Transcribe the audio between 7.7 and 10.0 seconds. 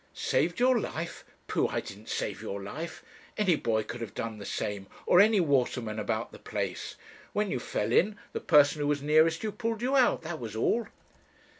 in, the person who was nearest you pulled you